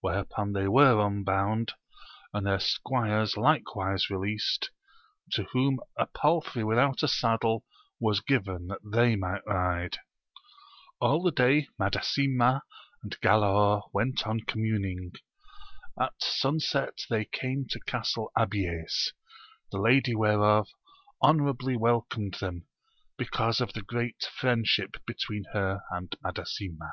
[0.00, 1.74] Whereupon they were unbound,
[2.34, 4.72] and their squires likewise released,
[5.34, 6.64] to whom a palfrey.
[6.64, 7.64] without a saddle
[8.00, 9.98] was given that th6y might ride:'
[11.00, 12.62] All the day Madasima
[13.04, 15.12] and Galaor went on co% muning;
[16.00, 19.12] at sunset they came to Castle Abies,
[19.70, 20.66] the lady whereof
[21.22, 22.66] honourably welcomed them,
[23.16, 26.90] because of the great friendship between her and Madasima.